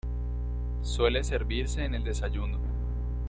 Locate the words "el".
1.93-2.03